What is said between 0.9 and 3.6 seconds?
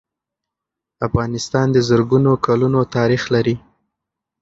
افغانستان د زرګونو کلونو تاریخ لري.